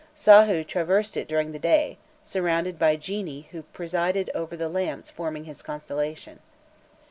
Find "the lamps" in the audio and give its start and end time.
4.57-5.11